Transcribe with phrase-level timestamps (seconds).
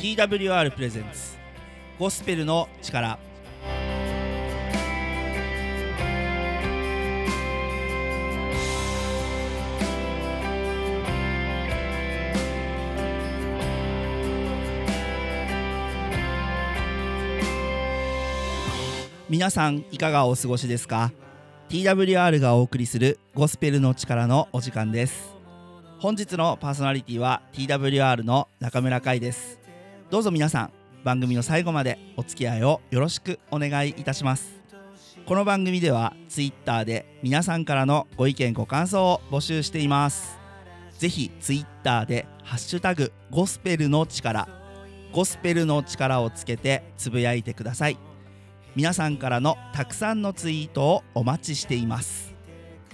[0.00, 1.36] TWR プレゼンツ
[1.98, 3.18] ゴスペルの力。
[19.28, 21.12] 皆さんいかがお過ごしですか
[21.68, 25.34] ？TWR がお送りするゴスペルの力のお時間です。
[25.98, 29.59] 本日のパーソナリティは TWR の中村海です。
[30.10, 30.72] どうぞ皆さん
[31.04, 34.60] 番組の最後までお付き合いをよろしくお願いいたします。
[35.24, 40.36] この番組では Twitter で皆さんからのご意見ご感想を募集しています。
[40.98, 44.48] ぜひ Twitter でハッシュタグゴスペルの力
[45.12, 47.96] ゴスペルの力をつけてつぶやいてください。
[48.74, 52.34] 皆さんからのたくさんのツイートをお待ちしています。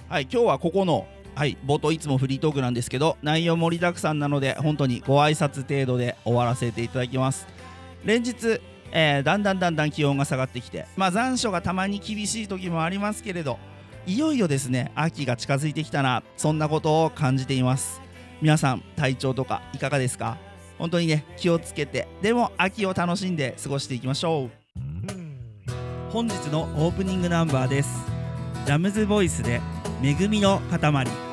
[0.07, 7.45] はい今日はここのはい冒頭いつもフリートークなんですけど内容盛りだくさんなので本当にご挨拶程度で終わらせていただきます。
[8.03, 8.59] 連日、
[8.91, 13.59] えー、だんだんだんだん気温が下がってきてまあ残暑がたまに厳しい時もありますけれど
[14.07, 18.01] いよいよですね秋が近づいてきたなそんなことを感じています。
[18.41, 20.39] 皆さん体調とかいかがですか？
[20.79, 24.51] 本当にね気をつけてでも秋を楽しんで過ごしていきましょう。
[26.09, 27.89] 本日のオープニングナンバーです。
[28.67, 29.61] ラムズボイスで
[30.01, 31.26] 恵みの塊。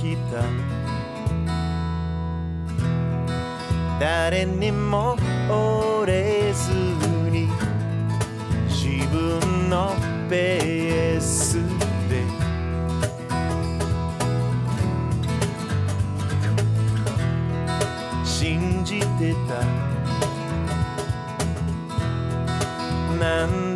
[0.00, 0.42] きた
[4.00, 5.14] 誰にも
[5.50, 6.72] 折れず
[7.30, 7.50] に
[8.66, 9.94] 自分の
[10.30, 11.58] ペース
[12.08, 12.24] で
[18.24, 19.62] 信じてた
[23.18, 23.69] 何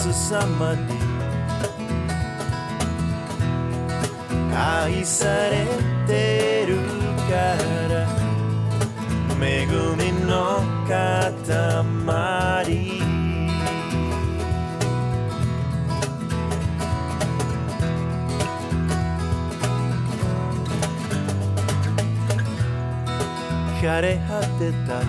[0.00, 0.80] ないイエス様に
[4.54, 5.66] 愛され
[6.06, 6.76] てる
[7.28, 7.34] か
[7.88, 8.08] ら
[9.44, 11.30] 恵みの塊
[23.82, 25.00] 枯れ果てた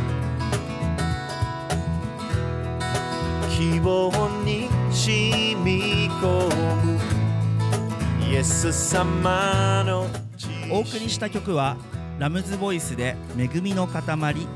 [3.50, 4.10] 希望
[4.46, 4.71] に
[5.12, 6.56] 染み込
[6.86, 7.00] む。
[8.32, 10.08] イエス様の
[10.72, 11.76] お送りした曲は
[12.18, 14.04] ラムズボイスで恵みの塊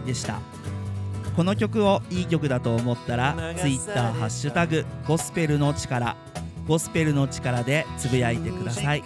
[0.06, 0.40] でした。
[1.36, 6.16] この曲をいい曲だと思ったら Twitter ハッシュタグゴスペルの力
[6.66, 9.04] ゴスペルの力でつぶやいてください。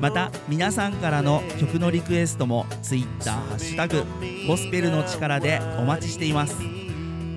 [0.00, 4.04] また皆さんからの曲のリクエストも Twitter ハッシュタグ
[4.48, 6.56] ゴスペルの力でお待ちしています。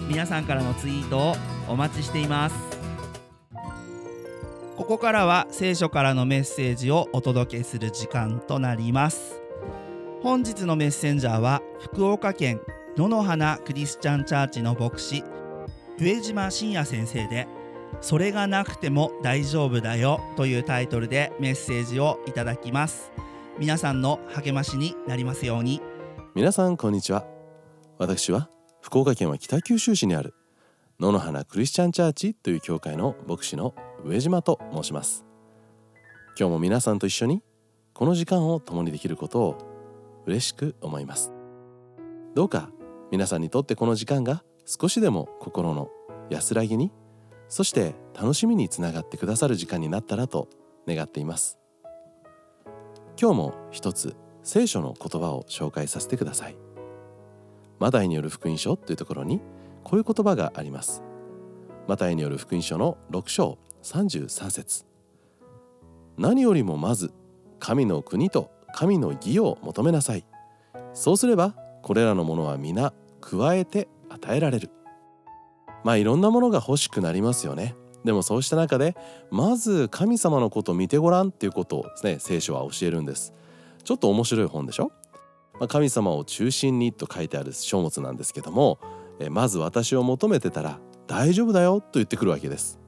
[0.07, 1.35] 皆さんからのツイートを
[1.67, 2.72] お待ちしています。
[4.83, 9.41] ここからは聖書からのメッセージをお届けする時間となります。
[10.21, 12.59] 本日のメッセンジャーは福岡県
[12.97, 15.23] 野の花クリスチャンチャーチの牧師
[15.97, 17.47] 上島信也先生で
[18.01, 23.13] 「それがなくても大丈夫だよ」というタイトルでメッセージをいただきます。
[23.57, 25.81] 皆さんの励ましになりますように。
[26.35, 27.25] 皆さんこんにちは。
[27.99, 28.49] 私は
[28.81, 30.33] 福岡県は北九州市にある
[30.99, 35.25] 野の花クリスチャンチャーチという教会の牧師の上島と申します。
[36.37, 37.41] 今日も皆さんと一緒に
[37.93, 39.57] この時間を共にできることを
[40.25, 41.31] 嬉しく思います。
[42.35, 42.69] どうか
[43.11, 45.89] 皆さんにとってこの時間が少しでも心の
[46.29, 46.91] 安らぎに
[47.47, 50.49] そして楽しみにつながってくださる時間になったらと
[50.87, 51.59] 願っています。
[53.19, 56.57] 今日も一つ聖書の言葉を紹介させてください。
[57.79, 59.39] マタイによる福音書というところに
[59.83, 61.03] こういう言葉があります。
[61.87, 64.85] マタイによる福音書の6章33節。
[66.17, 67.11] 何よりもまず
[67.59, 70.25] 神の国と神の義を求めなさい。
[70.93, 74.71] そうすればこれらのものは皆加えて与えられる。
[75.83, 77.75] まあいろんなものが欲しくなりますよね。
[78.05, 78.95] でもそうした中で
[79.31, 83.33] まず神様のことを見てごらんっていうことをですね聖書は教えるんです。
[83.83, 84.93] ちょっと面白い本でしょ、
[85.59, 88.79] まあ、神様を中心にと書いてある書物なんですけども
[89.19, 92.82] えまず私を求めてたら大丈夫だよと言ってくるわけです。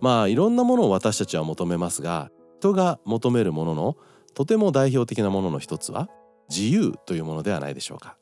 [0.00, 3.96] まあいろんなものを私たちは求めますが人が求めるものの
[4.34, 6.08] とても代表的なものの一つは
[6.48, 8.16] 自由というものではないでしょうか。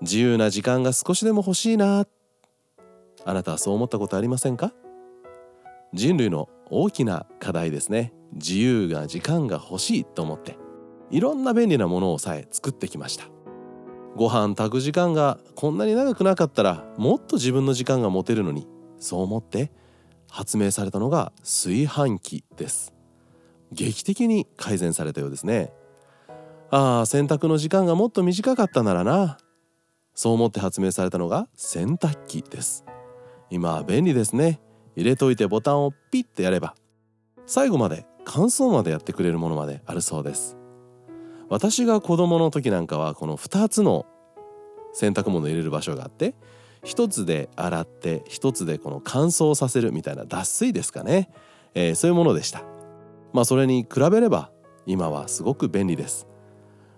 [0.00, 2.06] 自由な時間が少しでも欲しいな
[3.24, 4.72] あなたはそう思ったことありませんか？
[5.92, 8.12] 人類の大きな課題ですね。
[8.32, 10.58] 自由な時間が欲しいと思って
[11.10, 13.26] いろんな便利なものをさえ作ってきました。
[14.16, 18.66] ご飯炊く時間がこんなに長くなかったらもっと自分の時間が持てるのに
[18.98, 19.70] そう思って
[20.34, 22.92] 発明されたのが炊飯器です。
[23.70, 25.72] 劇的に改善されたようですね。
[26.72, 29.38] ああ洗濯の時間がもっと短かったならな。
[30.12, 32.84] そう思って発明されたのが洗濯機です。
[33.48, 34.60] 今は便利ですね。
[34.96, 36.74] 入れといてボタンをピッてやれば。
[37.46, 40.56] 最後まで乾燥までやってくれるものまであるそうです。
[41.48, 44.04] 私が子供の時なんかはこの2つの
[44.94, 46.34] 洗濯物を入れる場所があって
[46.84, 51.30] 1つで洗って1つでこの乾燥させるみたいな脱水ですかね、
[51.74, 52.62] えー、そういうものでした。
[53.32, 54.50] まあそれに比べれば
[54.86, 56.26] 今はすごく便利です。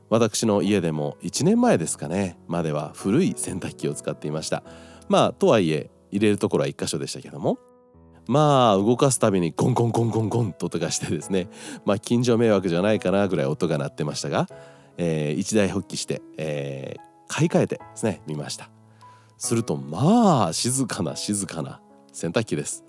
[0.09, 4.63] 私の家でも1年前ですかねまでは古い洗濯機を使っていました。
[5.09, 7.59] まあとはいえ入れるところは1箇所でしたけども。
[8.29, 11.49] まあ動かすたびにゴンゴンゴンゴンゴンと音がしてですね。
[11.85, 14.49] まあ近所迷惑じゃないかなぐらい音が鳴ってましたが、
[14.97, 18.76] えー、一台発起して、えー、買い替えてですね見ました。
[19.39, 21.81] するとまあ静かな静かな
[22.13, 22.85] 洗濯機です、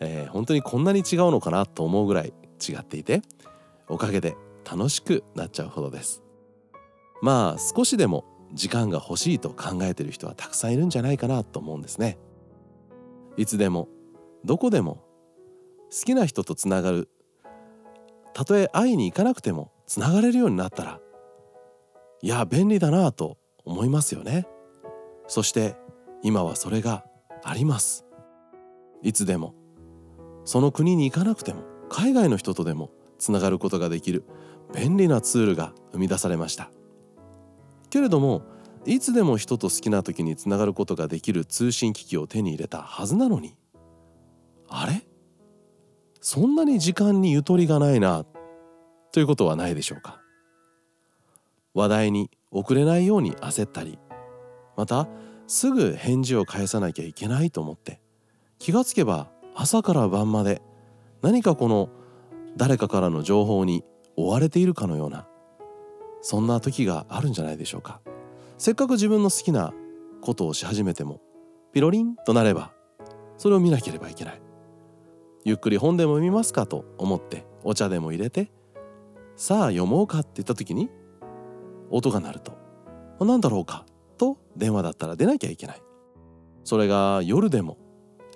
[0.00, 2.32] えー、本当にこんなに違うのかなと思うぐらい
[2.66, 3.22] 違っていて
[3.88, 4.36] おかげで
[4.70, 6.22] 楽しくなっちゃうほどです。
[7.22, 12.18] まあ少しでも時間が欲しいと考えてる人はたくさんいるんじゃないかなと思うんですね。
[13.36, 13.88] いつでも
[14.44, 15.04] どこでも
[15.90, 17.08] 好きな人とつながる。
[18.34, 21.00] たとえ会いに行かなくてもつながれるようになったら
[22.22, 24.46] いや便利だなと思いますよね。
[25.26, 25.76] そして
[26.22, 27.04] 今はそれが
[27.44, 28.04] あります。
[29.02, 29.54] いつでも。
[30.44, 34.24] その国に行かなくても海外の人とでもつながることができる
[34.74, 36.70] 便利なツールが生み出されました。
[37.90, 38.42] けれども
[38.86, 43.56] いつでも人と好きな時につながることができる通信機器を手に入れたはずなのに。
[44.68, 45.06] あれ？
[46.20, 48.24] そんなに時間にゆとりがないな
[49.12, 50.20] ということはないでしょうか。
[51.74, 53.98] 話題に遅れないように焦ったり
[54.76, 55.08] また
[55.48, 58.00] すぐ返事を返さなきゃいけないと思って
[58.58, 60.62] 気がつけば朝から晩まで
[61.22, 61.88] 何かこの
[62.56, 63.82] 誰かからの情報に
[64.16, 65.26] 追われているかのような
[66.20, 68.00] そんな時があるんじゃないでしょうか。
[68.58, 69.72] せっかく自分の好きな
[70.20, 71.20] ことをし始めても
[71.72, 72.72] ピロリンとなれば
[73.36, 74.42] それを見なければいけない。
[75.44, 78.50] ゆっくり本でも読みますかと思ってお茶でも入れて
[79.36, 80.90] さあ読もうかって言った時に
[81.90, 82.52] 音が鳴ると
[83.20, 83.86] 何だろうか。
[84.58, 85.82] 電話だったら出なきゃいけない。
[86.64, 87.78] それが夜でも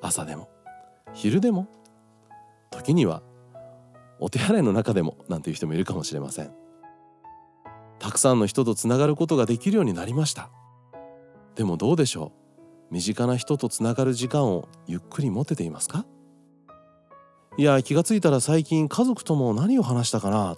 [0.00, 0.48] 朝でも
[1.12, 1.68] 昼でも
[2.70, 3.22] 時には
[4.18, 6.52] お手洗いの中でもなんていう人もいるかもしれません。
[7.98, 10.50] たくさんの人とつながることができるようになりました。
[11.54, 12.32] でもどうでしょ
[12.90, 12.94] う？
[12.94, 16.06] 身近な人とつながる時間をゆっくり持てていますか？
[17.58, 20.56] いや気がついたら最近家族とも何を話したかな。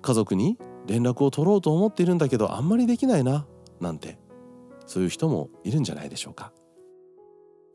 [0.00, 0.56] 家族に
[0.86, 3.46] 連絡を取ろうと思っているんだけどあんまりできないな
[3.80, 4.18] なんて。
[4.88, 6.50] そういう人もいるんじゃないでしょうか。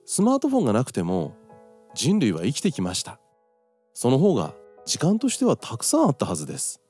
[0.05, 1.35] スマートフォンがなくても
[1.93, 3.19] 人類は生きてきました。
[3.93, 4.55] その方が
[4.85, 6.81] 時間としてはたくさんあったはずです。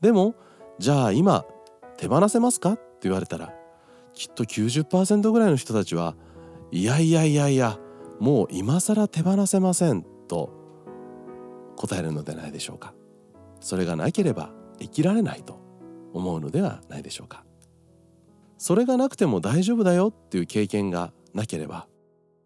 [0.00, 0.34] でも
[0.78, 1.44] じゃあ今
[1.98, 2.72] 手放せますか？
[2.72, 3.52] って言われたら
[4.14, 6.14] きっと90%ぐらいの人たちは
[6.70, 7.78] いやいやいやいや
[8.20, 10.52] もう今更手放せませんと
[11.76, 12.94] 答えるのではないでしょうか。
[13.60, 15.58] それがなければ生きられないと
[16.12, 17.44] 思うのではないでしょうか。
[18.58, 21.86] それがなくても大丈夫だよっていう経験がなければ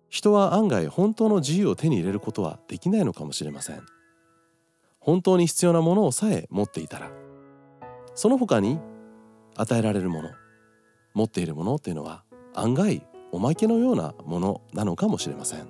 [0.08, 3.82] 人は案外本当の自由を手に入れることはできないのかもしれません。
[4.98, 7.10] 本当に必要なものをさえ持っていたら
[8.14, 8.78] その他に
[9.56, 10.30] 与えられるもの
[11.14, 12.24] 持っているものっていうのは
[12.54, 15.68] 案外おまけのようなものなのかもしれません。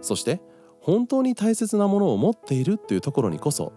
[0.00, 0.40] そして
[0.80, 3.72] 本当に大切なものを持っているというところにこそ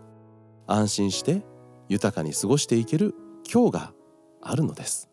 [0.66, 1.46] 安心して
[1.88, 3.14] 豊かに過ごしていける
[3.52, 3.94] 今日が
[4.42, 5.10] あるのです。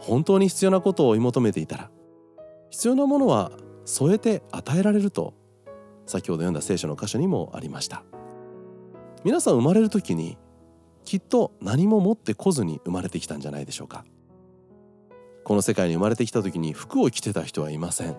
[0.00, 1.90] 本当に必要なことを追い求めていたら
[2.70, 3.52] 必要なものは
[3.84, 5.34] 添えて与えられると
[6.06, 8.02] 先ほど読んだ聖書の箇所にもありました。
[9.22, 10.38] 皆さん生まれる時に
[11.04, 14.04] きっと何も持ってこずに生まれてきたんじゃないでしょうか。
[15.44, 18.16] この世界に生まれてきた時に服を着てた人はいません。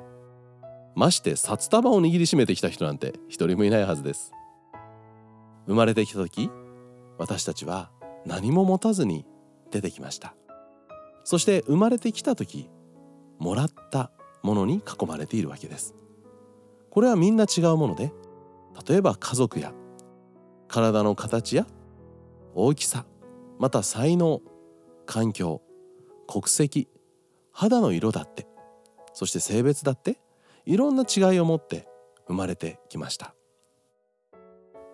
[0.96, 4.32] まして札束を握りしめてきた人なんて一人もいないはずです。
[5.68, 6.50] 生まれてきた時
[7.18, 7.92] 私たちは
[8.26, 9.26] 何も持たずに
[9.72, 10.36] 出てきました。
[11.32, 12.70] そして生まれてきた時
[13.40, 14.12] もらった
[14.44, 15.96] ものに囲まれているわけです。
[16.90, 18.12] これはみんな違うもので
[18.86, 19.72] 例えば家族や
[20.68, 21.66] 体の形や
[22.54, 23.06] 大きさ
[23.60, 24.42] また才能
[25.06, 25.62] 環境
[26.28, 26.90] 国籍
[27.54, 28.46] 肌の色だって
[29.14, 30.20] そして性別だって
[30.66, 31.88] いろんな違いを持って
[32.28, 33.34] 生まれてきました。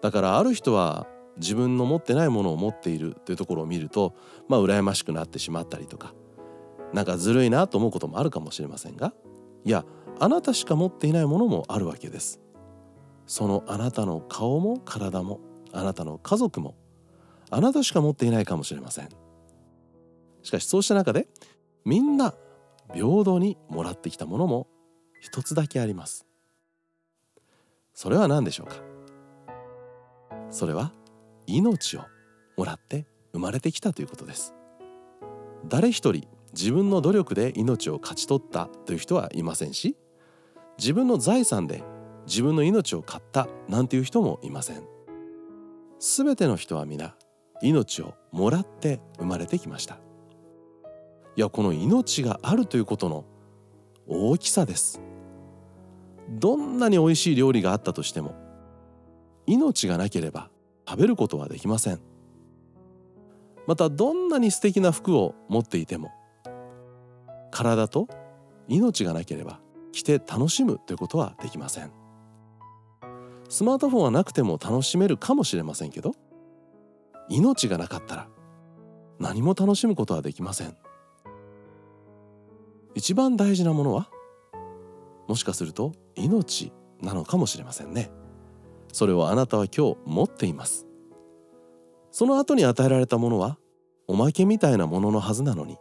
[0.04, 4.14] だからある人は自分の持ってないものを持っているというところを見ると
[4.48, 6.14] まあ羨ましくなってしまったりとか
[6.94, 9.14] なんかずるいなと思うこともあるかもしれませんが
[9.64, 9.86] いや
[10.20, 12.40] あなたしか持っていないものもあるわけです。
[13.26, 15.42] そのあなたの顔も体も
[15.74, 16.76] あなたの家族も
[17.50, 19.10] あなたしか持っていないかもしれません。
[20.44, 21.28] しかしそうした中で
[21.84, 22.34] みんな
[22.94, 24.68] 平等にもらってきたものも
[25.20, 26.26] 一つだけあります。
[27.94, 28.76] それは何でしょうか？
[30.50, 30.94] それは
[31.48, 32.06] 命を
[32.56, 34.54] もらって生まれてきたということです。
[35.66, 39.96] 誰一人自分の努力で命を勝ち取ったという人はいませんし
[40.78, 41.84] 自分の財産で
[42.28, 44.84] 自分の命を買ったなんていう人もいません。
[46.00, 47.16] 全ての人は皆
[47.62, 49.98] 命をもらって生まれてきました。
[51.36, 53.26] いやこの命があるということの
[54.08, 55.02] 大きさです。
[56.30, 58.36] どんなに美味しい料理があったとしても
[59.46, 60.50] 命がなければ
[60.88, 62.00] 食べることはできません。
[63.66, 66.12] またどんなに素敵な服を持っていても
[67.58, 68.08] 体と
[68.68, 69.60] 命がなければ
[69.92, 71.92] 着て楽しむということはできません。
[73.50, 76.12] スマートフォンはなくても楽しめるかもしれませんけど
[77.30, 78.28] 命がなかったら
[79.20, 80.76] 何も楽しむことはできません。
[82.94, 84.10] 一番大事なものは
[85.28, 86.72] もしかすると命
[87.02, 88.12] なのかもしれませんね。
[88.94, 90.86] それをあなたは今日持っています。
[92.12, 93.58] その後に与えられたものは
[94.08, 95.78] おまけみたいなもののはずなのに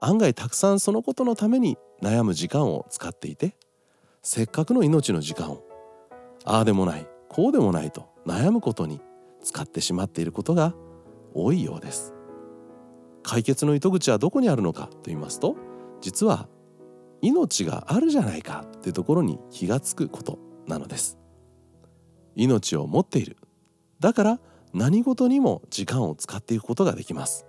[0.00, 3.56] 案外たくさんそのことのために悩む時間を使っていて
[4.22, 5.62] せっかくの命の時間を
[6.44, 9.00] ああでもないこうでもないと悩むことに
[9.42, 10.74] 使ってしまっていることが
[11.34, 12.14] 多いようです。
[13.22, 15.56] 解決の糸口はどこにあるのかと言いますと
[16.00, 16.48] 実は
[17.20, 21.18] 命があるじゃないかっていうところに気がつくことなのです。
[22.36, 23.36] 命を持っている。
[23.98, 24.40] だから
[24.72, 27.46] 何事にも時間を使っていくことができます。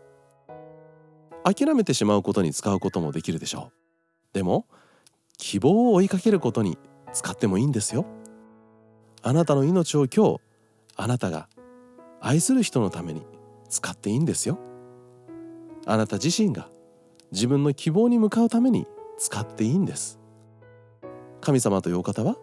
[1.55, 4.33] 諦めてしまうことに使うこともできるでしょう。
[4.33, 4.65] でも
[5.37, 6.77] 希望を追いかけることに
[7.13, 8.05] 使ってもいいんですよ。
[9.21, 10.41] あなたの命を今日
[10.97, 11.47] あなたが
[12.19, 13.25] 愛する人のために
[13.69, 14.59] 使っていいんですよ。
[15.85, 16.67] あなた自身が
[17.31, 18.85] 自分の希望に向かうために
[19.17, 20.19] 使っていいんです。
[21.39, 22.35] 神様というお方は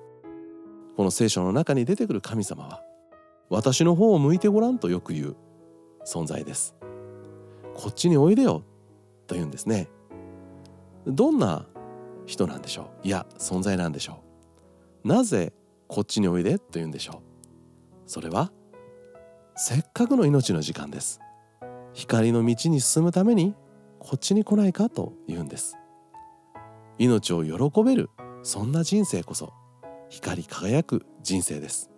[0.96, 2.82] この聖書の中に出てくる神様は
[3.50, 5.36] 私の方を向いてごらんとよく言う
[6.06, 6.74] 存在です。
[7.74, 8.62] こっちにおいでよ。
[9.26, 9.88] と言うんですね。
[11.06, 11.66] どんな
[12.26, 13.06] 人なんでしょう？
[13.06, 14.22] いや存在なんでしょ
[15.04, 15.08] う？
[15.08, 15.52] なぜ
[15.88, 17.16] こっちにおいでと言うんでしょう？
[18.06, 18.50] それは
[19.56, 21.20] せっかくの命の時間です。
[21.92, 23.54] 光の道に進むために
[23.98, 25.76] こっちに来ないかと言うんです。
[26.98, 28.10] 命を喜べる
[28.42, 29.52] そんな人生こそ
[30.08, 31.90] 光り輝く人生です。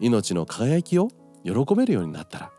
[0.00, 1.08] 命の輝きを
[1.44, 2.50] 喜べるようになったら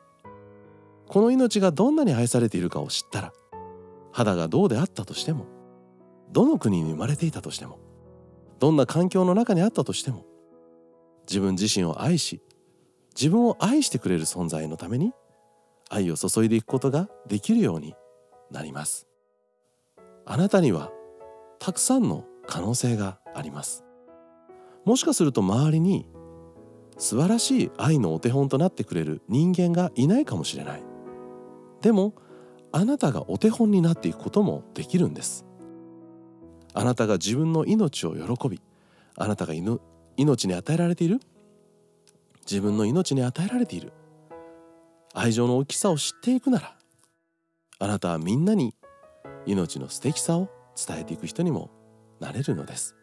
[1.08, 3.34] この命がどんなに愛されているかを知ったら
[4.12, 5.46] 肌がどうであったとしても
[6.32, 7.80] どの国に生まれていたとしても
[8.60, 10.26] どんな環境の中にあったとしても
[11.28, 12.42] 自分自身を愛し
[13.16, 15.12] 自分を愛してくれる存在のために
[15.90, 17.96] 愛を注いでいくことができるように
[18.52, 19.08] なります。
[20.26, 20.92] あなたには
[21.60, 23.84] たくさんの可能性があります。
[24.86, 26.08] もしかすると周りに
[26.98, 30.87] 素晴らしい愛のお手本となってくれる人間がいないかもしれない。
[31.82, 32.14] でも
[32.72, 35.46] あなたがお手本になっていくこともできるんです。
[36.74, 38.62] あなたが自分の命を喜び
[39.16, 41.20] あなたが命に与えられている？
[42.42, 43.94] 自分の命に与えられている。
[45.14, 46.76] 愛情の大きさを知っていくなら
[47.80, 48.76] あなたはみんなに
[49.46, 51.72] 命の素敵さを伝えていく人にも
[52.20, 52.96] なれるのです。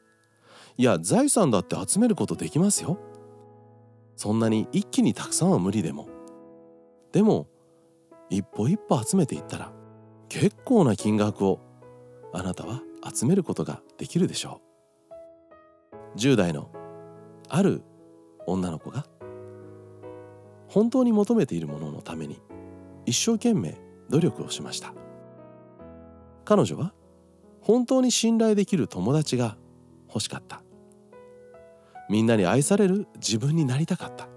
[0.76, 2.98] いや財産だって集めることできますよ。
[4.16, 6.08] そんなに一気にたくさんは無理でも。
[7.12, 7.48] でも
[8.30, 9.72] 一歩一歩集めていったら
[10.28, 11.60] 結構な金額を
[12.32, 12.82] あなたは
[13.14, 14.60] 集めることができるでしょ
[16.16, 16.18] う。
[16.18, 16.70] 10代の
[17.48, 17.82] ある
[18.46, 19.06] 女の子が
[20.68, 22.40] 本当に求めているもののために
[23.06, 23.78] 一生懸命
[24.08, 24.94] 努力をしました。
[26.44, 26.92] 彼女は
[27.60, 29.56] 本当に信頼できる友達が
[30.08, 30.62] 欲しかった。
[32.10, 34.28] みんなに愛される自分になりたかった。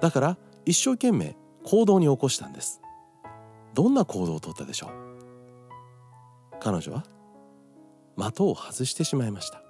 [0.00, 2.80] だから一生懸命行動に起こしたんです。
[3.74, 4.90] どんな行動をとったでしょう？
[6.60, 7.04] 彼女は
[8.16, 9.62] 的を外してしまいました。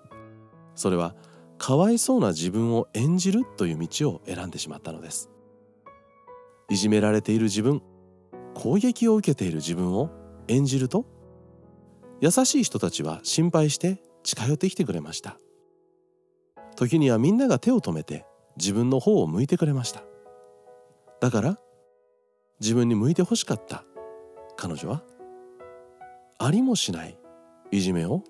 [0.75, 1.15] それは
[1.57, 5.31] かわいそうな自分を演じるという道を選んでしまったのです。
[6.69, 7.83] いじめられている自分
[8.55, 10.11] 攻撃を受けている自分を
[10.49, 11.07] 演じると
[12.21, 15.39] 優しい人たちは心配して近寄ってきてくれました。
[16.77, 20.03] 時にはみんなが手を止めて自分の方を向いてくれました。
[21.21, 21.59] だから
[22.65, 23.85] 自分に向いてほしかった。
[24.57, 25.03] 彼女は
[26.39, 27.19] ありもしない
[27.71, 28.25] いじめを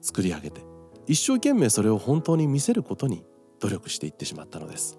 [0.00, 0.62] 作り上げて
[1.06, 3.26] 一生懸命それを本当に見せることに
[3.60, 4.98] 努力していってしまったのです。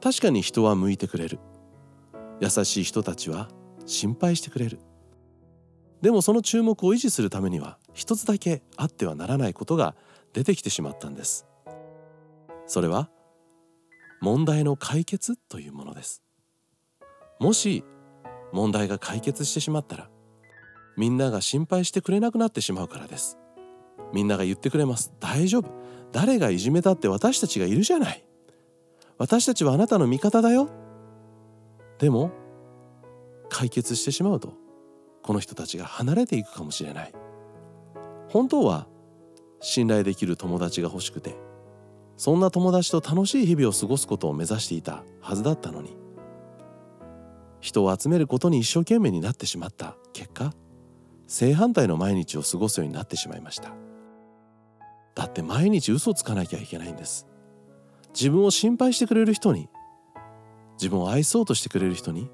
[0.00, 1.40] 確かに人は向いてくれる。
[2.38, 3.48] 優しい人たちは
[3.84, 4.78] 心配してくれる。
[6.02, 9.96] でもその注目を維持するためには一つだけあってはならないことが
[10.34, 11.46] 出てきてしまったんです。
[12.68, 13.10] それは
[14.20, 16.25] 問題の解決というものです。
[17.38, 17.84] もし
[18.52, 20.08] 問題が解決してしまったら
[20.96, 23.38] みんなが心配してくれなくなってしまうからです。
[24.12, 25.12] みんなが言ってくれます。
[25.20, 25.70] 大丈夫。
[26.12, 28.24] 誰がいじめたって私たちがいるじゃない。
[29.18, 30.70] 私たちはあなたの味方だよ。
[31.98, 32.30] でも
[33.48, 34.54] 解決してしまうと
[35.22, 37.12] この人たちが離れていくかもしれない。
[38.28, 38.86] 本当は
[39.60, 41.36] 信頼できる友達が欲しくて
[42.16, 45.96] そんな友達と楽しい日々を過ごすことを目指していたはずだったのに
[47.66, 49.96] 人を集めることに一生懸命になってしまった。
[50.12, 50.52] 結果
[51.26, 53.74] 正反対の毎日を過ごすようになってしまいました。
[55.16, 57.26] だって毎日嘘をつかなきゃいけないんです。
[58.10, 59.68] 自分を心配してくれる人に
[60.78, 62.30] 自分を愛そうとしてくれる人に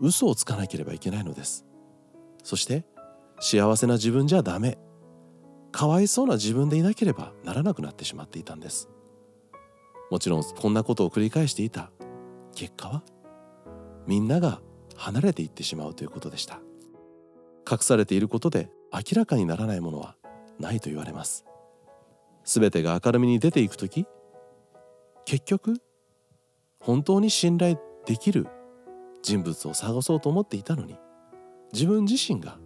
[0.00, 1.66] 嘘をつかなければいけないのです。
[2.42, 2.86] そして
[3.40, 4.78] 幸せな自分じゃダメ。
[5.70, 8.88] かわいそうな自分でいなければならなくなってしまっていたんです。
[10.10, 11.90] もちろんこんなことを繰り返していた。
[12.54, 13.02] 結果は
[14.06, 14.60] みんなが
[14.96, 16.60] 離れていってしまうということでした。
[17.70, 20.16] 隠されていることで明らかにならないものは
[20.58, 21.44] ないと言われます。
[22.44, 24.06] 全てが明るみに出ていく時
[25.24, 25.76] 結局
[26.80, 28.48] 本当に信頼できる
[29.22, 30.98] 人物を探そうと思っていたのに
[31.72, 32.58] 自分自身が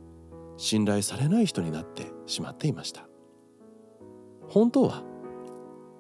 [0.57, 3.07] 信頼されない人になってしまっていました。
[4.49, 5.03] 本当は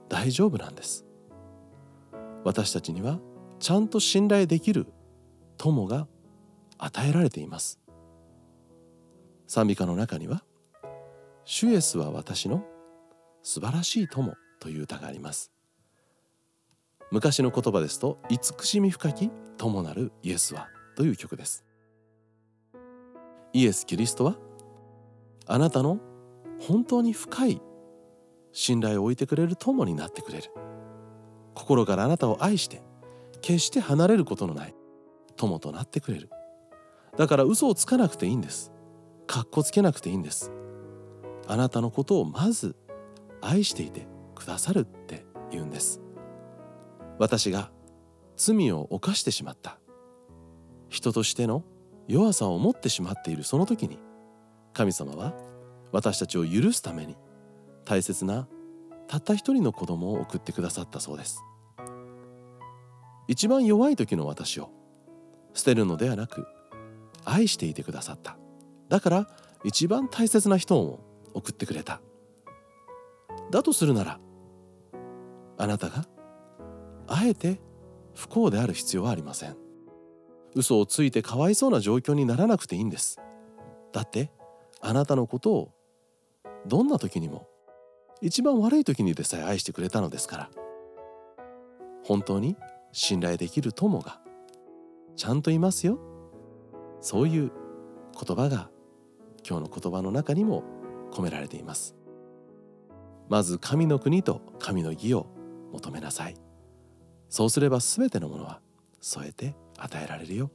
[0.08, 1.04] 大丈夫なんです。
[2.44, 3.18] 私たちには
[3.58, 4.86] ちゃんと信頼できる
[5.56, 6.06] 友が
[6.78, 7.80] 与えられています。
[9.46, 10.44] 賛美歌の中には
[11.44, 12.64] 「主イエスは私の
[13.42, 15.52] 素晴らしい友」という歌があります。
[17.12, 21.64] 昔の言葉ですと「慈しみ深き友なるイエスは」という曲です。
[23.52, 24.36] イエス・キリストは
[25.46, 26.00] あなたの
[26.60, 27.62] 本当に深い
[28.52, 30.50] 信頼を置いてくれる友になってくれる。
[31.54, 32.82] 心からあなたを愛して
[33.40, 34.75] 決して離れることのない。
[35.36, 36.30] 友となってくれる。
[37.16, 38.72] だから嘘をつかなくていいんです。
[39.26, 40.52] かっこつけなくていいんです。
[41.46, 42.76] あなたのことをまず
[43.40, 46.00] 愛していてくださるって言うんです。
[47.18, 47.70] 私が
[48.36, 49.78] 罪を犯してしまった。
[50.88, 51.64] 人としての
[52.08, 53.98] 弱さを持ってしまっているその時に
[54.72, 55.34] 神様は
[55.90, 57.16] 私たちを許すために
[57.84, 58.46] 大切な
[59.08, 61.42] たった一人の子供を送ってくださったそうです。
[63.28, 64.70] 一番弱い時の私を
[65.56, 66.46] 捨てるのではなく
[67.24, 68.36] 愛していてくださった。
[68.88, 69.28] だから
[69.64, 71.00] 一番大切な人を
[71.34, 72.00] 送ってくれた。
[73.50, 74.20] だとするなら
[75.58, 76.06] あなたが
[77.08, 77.60] あえて
[78.14, 79.56] 不幸である必要はありません。
[80.54, 83.20] 嘘をついてかわいそうな状況にならなくていいんです。
[83.92, 84.30] だって
[84.80, 85.72] あなたのことを
[86.66, 87.48] どんな時にも
[88.20, 90.50] 一番悪い時にでさえ愛してくれたのですから。
[92.04, 92.56] 本当に
[92.92, 94.20] 信頼できる友が
[95.16, 95.98] ちゃんといますよ。
[97.00, 97.50] そういう
[98.14, 98.70] 言葉が
[99.48, 100.62] 今日の言葉の中にも
[101.12, 101.96] 込められています。
[103.28, 105.26] まず神の国と神の義を
[105.72, 106.36] 求めなさい。
[107.28, 108.60] そうすれば全てのものは
[109.00, 110.50] 添えて与えられるよ。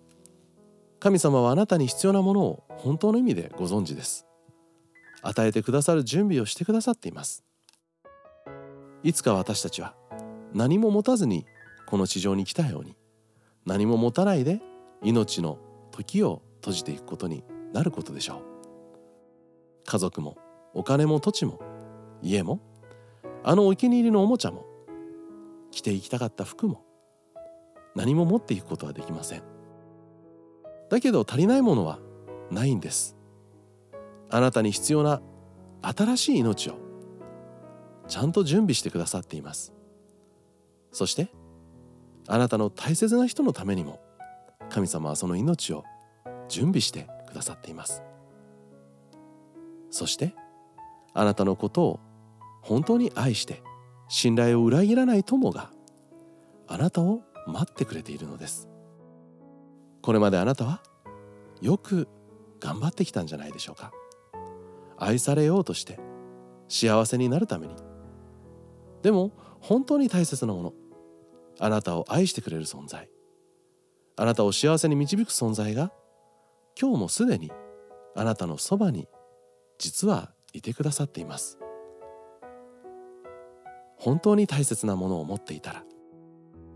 [0.99, 4.27] 神様はあなたに必要なものを本当の意味でご存知です。
[5.23, 7.43] 与えてくださる準備をしてくださっています。
[9.03, 9.95] いつか私たちは
[10.53, 11.45] 何も持たずに
[11.87, 12.95] この地上に来たように
[13.65, 14.61] 何も持たないで
[15.03, 15.57] 命の
[15.91, 17.43] 時を閉じていくことに
[17.73, 18.41] なることでしょう。
[19.85, 20.37] 家族も
[20.73, 21.59] お金も土地も
[22.21, 22.61] 家も
[23.43, 24.65] あのお気に入りのおもちゃも
[25.71, 26.83] 着ていきたかった服も
[27.95, 29.43] 何も持っていくことはできません。
[30.89, 31.99] だけど足りないものは
[32.51, 33.17] ないんです。
[34.29, 35.21] あなたに必要な
[35.81, 36.75] 新しい命を
[38.07, 39.73] ちゃんと準備してくださっています。
[40.91, 41.29] そして
[42.31, 43.99] あなたの大切な人のためにも
[44.69, 45.83] 神様はその命を
[46.47, 48.03] 準備してくださっています。
[49.89, 50.33] そして
[51.13, 51.99] あなたのことを
[52.61, 53.61] 本当に愛して
[54.07, 55.71] 信頼を裏切らない友が
[56.69, 58.69] あなたを待ってくれているのです。
[60.01, 60.81] これまであなたは
[61.59, 62.07] よく
[62.61, 63.91] 頑張ってきたんじゃないでしょうか。
[64.97, 65.99] 愛されようとして
[66.69, 67.75] 幸せになるために。
[69.01, 70.73] でも本当に大切なもの
[71.61, 73.07] あなたを愛してくれる存在。
[74.17, 75.91] あなたを幸せに導く存在が
[76.79, 77.51] 今日もすでに
[78.15, 79.07] あなたのそばに
[79.77, 81.59] 実はいてくださっています。
[83.97, 85.83] 本当に大切なものを持っていたら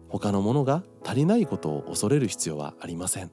[0.08, 3.32] 他のものが足りないことを恐れる必要はありません。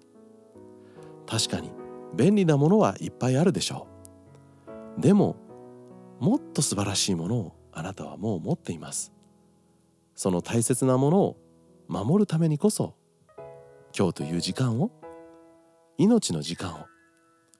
[1.26, 1.70] 確かに
[2.14, 3.86] 便利なものはいっぱいあるでしょ
[4.98, 5.00] う。
[5.00, 5.36] でも
[6.18, 9.12] もっと素晴らしいものをあなたはもう持っています。
[10.14, 11.36] その大切なものを
[11.88, 12.94] 守るためにこそ
[13.96, 14.90] 今日という時間を
[15.98, 16.86] 命の時間を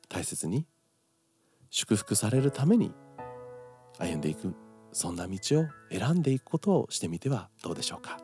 [0.09, 0.67] 大切に
[1.71, 2.93] 祝福されるために
[3.99, 4.55] 歩んでいく
[4.93, 8.19] そんな道を選んでいくことをしてみてはどうでしょうか。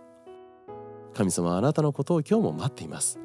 [1.15, 3.19] 神様はあなたのことを今日も待っています。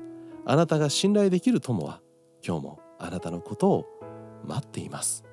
[0.45, 2.01] あなたが信頼できる友は
[2.45, 3.85] 今日もあなたのことを
[4.45, 5.23] 待っています。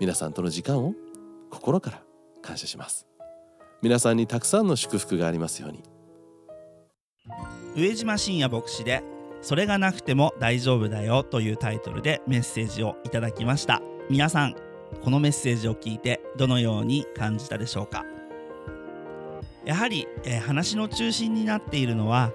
[0.00, 0.94] 皆さんとの時間を
[1.50, 2.02] 心から
[2.42, 3.06] 感謝します。
[3.82, 5.82] 皆さんにたくさんの祝福がありますように。
[7.76, 9.02] 上島信也牧師で
[9.42, 13.82] 「それがなくても大丈夫だよ」というタイトルでメッセージをいただきました。
[14.08, 14.54] 皆さん
[15.02, 18.04] このメッセージを聞いてどのように感じたでしょうか？
[19.64, 22.32] やはり、えー話の中心になっているのは、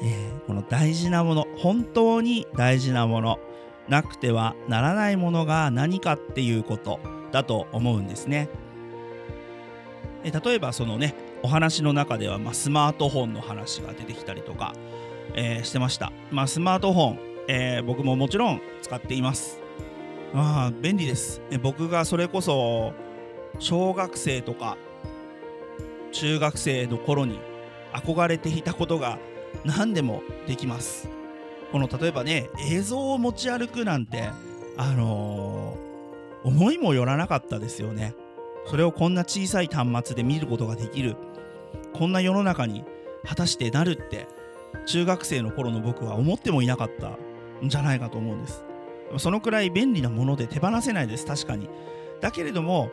[0.00, 3.38] えーこの大事なもの本当に大事なもの
[3.88, 7.00] なくてはならないものが何かっていうこと
[7.32, 8.48] だと思うんですね。
[10.24, 14.72] え例えばそのねお話の中では、まあ、スマートフォンの話が出てきたりとか、
[15.34, 19.60] えーしてました、まあ、スマートフォン、えー僕ももちろん使っています。
[20.34, 21.40] あー便利です。
[21.62, 22.92] 僕がそれこそ
[23.58, 24.76] 小学生とか
[26.12, 27.38] 中学生の頃に
[27.92, 29.18] 憧れていたことが
[29.64, 31.08] 何でもできます。
[31.72, 34.30] この例えばね映像を持ち歩くなんて
[34.76, 35.88] あのー
[36.44, 38.14] 思いもよらなかったですよね。
[38.68, 41.16] それをこんな小さい端末で見ることができる。
[41.94, 42.84] こんな世の中に
[43.24, 44.28] 果たしてなるって
[44.86, 47.18] 中学生の頃の僕は思ってもいなかった
[47.64, 48.64] んじゃないかと思うんです。
[49.16, 51.68] そのくらい便利なもので手放せないです確かに。
[52.20, 52.90] だけれども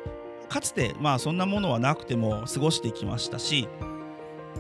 [0.48, 3.68] かつてまあそんなものはなくても過ごしてきましたし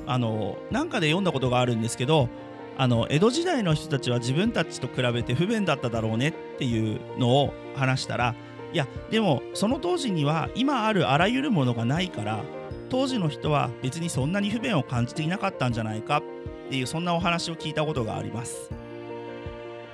[0.05, 2.29] あのなんかで読んだことがあるんですけど
[2.77, 8.35] あの江戸時代の人たちは自分たちと比べて不便だっただろうねっていうのを話したら
[8.75, 12.43] いやでもその当時には今あるあらゆるものがないから
[12.89, 16.23] 当時の人は別にそんなに不便を感じていなかったんじゃないかっ
[16.69, 18.69] ていうそんなお話を聞いたことがあります。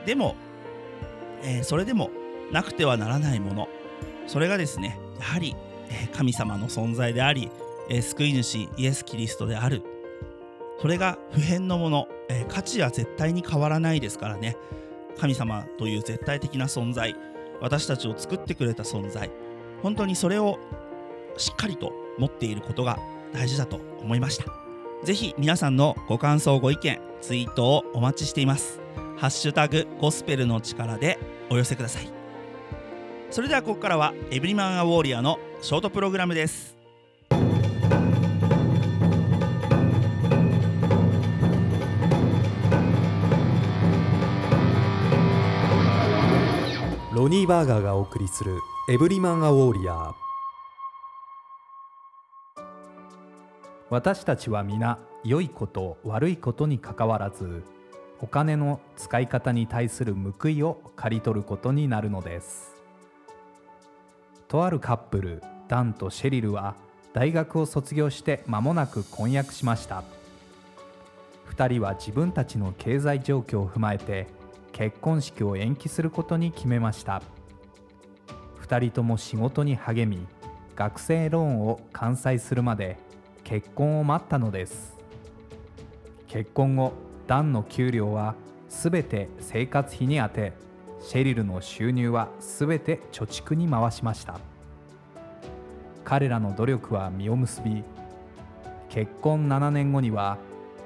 [0.08, 0.36] でも、
[1.44, 2.10] えーそれでも
[2.52, 3.70] なくてはならないもの。
[4.26, 5.56] それがですねやはり、
[5.92, 7.52] え神様の存在であり、
[7.88, 9.84] え救い主イエス・キリストである。
[10.82, 14.58] それが不変のもの、え価値は絶対に変わらないですからね。
[15.20, 17.16] 神様という絶対的な存在。
[17.62, 19.32] 私たちを作ってくれた存在。
[19.82, 20.60] 本当にそれを
[21.38, 23.00] しっかりと持っていることが
[23.34, 24.46] 大事だと思いました。
[25.04, 28.80] ぜひ皆さんのご感想ご意見ツイートをお待ちしています。
[29.18, 31.20] ハッシュタグゴスペルの力で
[31.50, 32.12] お寄せください。
[33.30, 36.81] それではここからはエブリマンアウォーリアのショートプログラムです。
[47.14, 48.58] ロニー・バーガーがお送りする
[48.90, 50.14] エブリマン・ア・ウォーリアー。
[53.90, 57.66] 私たちは皆良いこと悪いことにかかわらず
[58.22, 62.82] お金の使い方に対する報いを刈り取ることになるのです。
[64.48, 66.76] とあるカップルダンとシェリルは
[67.12, 70.06] 大学を卒業して間もなく婚約しました。
[71.50, 74.28] 2人は自分たちの経済状況を踏まえて
[74.72, 77.22] 結婚式を延期することに決めました。
[78.62, 80.26] 2人とも仕事に励み
[80.76, 82.98] 学生ローンを完済するまで
[83.44, 84.98] 結婚を待ったのです。
[86.28, 86.94] 結婚後
[87.28, 88.36] ダンの給料は
[88.70, 90.54] 全て生活費に充て
[91.02, 94.40] シェリルの収入は全て貯蓄に回しました。
[96.06, 97.84] 彼らの努力は実を結び
[98.90, 100.38] 結婚7年後には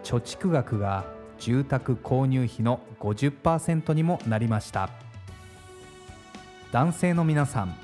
[0.04, 1.06] 貯蓄額が
[1.40, 4.90] 住宅購入費の50%にもなりました。
[6.72, 7.76] 男性の皆さん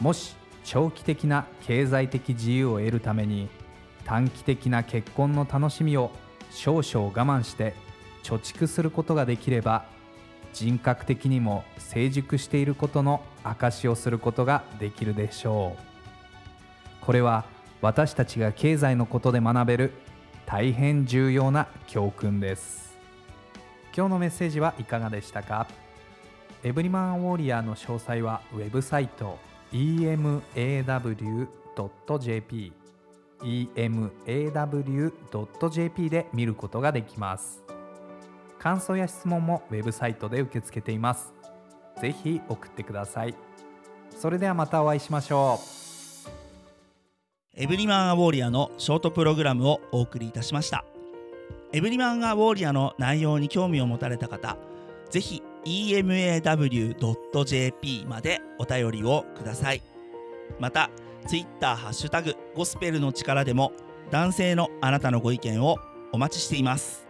[0.00, 3.48] もし長期的な経済的自由を得るために
[4.04, 6.10] 短期的な結婚の楽しみを
[6.50, 7.74] 少々我慢して
[8.22, 9.84] 貯蓄することができれば
[10.54, 17.04] 人格的にも成熟していることの証をすることができるでしょう。
[17.04, 17.44] これは
[17.82, 19.92] 私たちが経済のことで学べる
[20.46, 22.98] 大変重要な教訓です。
[23.96, 25.66] 今日のメッセージはいかがでしたか？
[26.62, 29.38] エブリマンウォーリアーの詳細はウェブサイト
[29.72, 30.42] emaw.jp
[33.76, 37.62] emaw.jp で見ることができます。
[38.58, 41.34] 感想や質問もウェブサイトで受け付けています。
[42.00, 43.34] ぜひ送ってください。
[44.16, 45.83] それではまたお会いしましょう。
[47.56, 50.84] エブリマンアウォーリアのショートプログラムをお送りいたしました。
[51.72, 54.56] エブリマンアウォーリアの内容に興味を持たれた方
[55.08, 56.96] ぜひ emaw.jp
[58.08, 59.82] までお便りをください。
[60.58, 60.90] また
[61.28, 63.72] Twitter ハッシュタグゴスペルの力でも
[64.10, 65.78] 男性のあなたのご意見を
[66.12, 67.03] お待ちしています。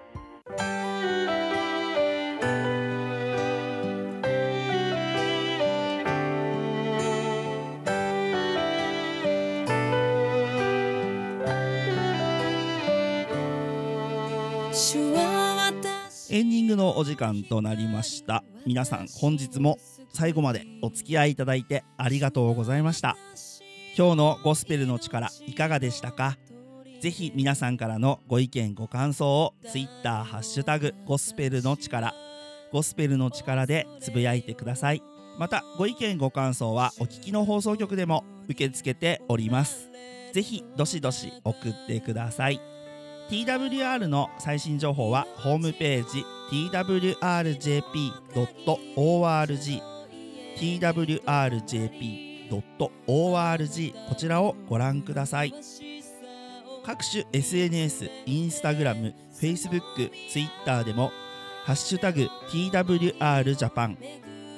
[16.34, 18.42] エンディングのお時間となりました。
[18.66, 19.78] 皆さん本日も
[20.12, 23.16] 最後までお付き合いいただいてありがとうございました。
[23.96, 26.36] 今日のゴスペルの力いかがでしたか？
[27.00, 32.12] ぜひ皆さんからのご意見ご感想を Twitter ハッシュタグゴスペルの力
[32.72, 35.04] ゴスペルの力でつぶやいてください。
[35.38, 39.88] またご意見ご感想はお聞きの放送局でも受け付けております。
[40.32, 42.60] ぜひどしどし送ってください。
[43.30, 47.14] TWR の最新情報はホームページ twrjp.org
[50.56, 52.48] twrjp.org
[54.08, 55.54] こちらをご覧ください。
[56.84, 61.10] 各種 SNS、インスタグラム、Facebook、Twitter でも
[61.64, 63.96] ハッシュタグ TWRJAPAN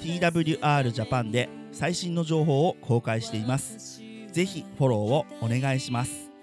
[0.02, 4.00] TWRJAPAN で最新の情報を公開しています。
[4.32, 6.35] ぜひフォローをお願いします。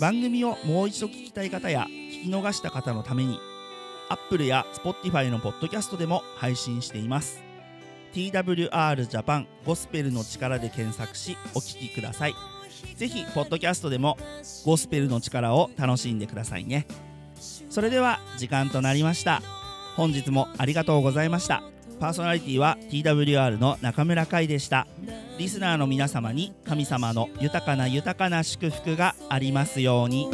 [0.00, 3.38] 番組をもう一度聞きたい方や聞き逃した方のために
[4.08, 7.42] Apple や Spotify のポッドキャストでも配信しています。
[8.12, 12.34] TWR Japan ゴスペルの力で検索しお聞きください。
[12.96, 14.16] ぜひポッドキャストでも
[14.64, 16.86] ゴスペルの力を楽しんでくださいね。
[17.68, 19.42] それでは時間となりました。
[19.96, 21.62] 本日もありがとうございました。
[21.98, 24.86] パーソナリティは TWR の中村海でした。
[25.38, 30.30] リスナーの皆様に神様の豊かな豊かな祝福がありますように。